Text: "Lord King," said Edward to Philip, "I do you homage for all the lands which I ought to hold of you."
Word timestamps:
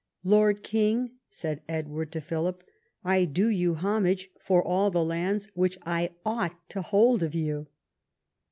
"Lord 0.23 0.63
King," 0.63 1.11
said 1.29 1.61
Edward 1.69 2.11
to 2.13 2.21
Philip, 2.21 2.63
"I 3.05 3.25
do 3.25 3.49
you 3.49 3.75
homage 3.75 4.31
for 4.39 4.63
all 4.63 4.89
the 4.89 5.03
lands 5.05 5.51
which 5.53 5.77
I 5.85 6.15
ought 6.25 6.55
to 6.71 6.81
hold 6.81 7.21
of 7.21 7.35
you." 7.35 7.67